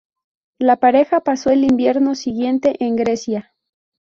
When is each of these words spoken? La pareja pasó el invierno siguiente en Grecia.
La 0.57 0.77
pareja 0.77 1.19
pasó 1.19 1.51
el 1.51 1.63
invierno 1.63 2.15
siguiente 2.15 2.73
en 2.83 2.95
Grecia. 2.95 3.53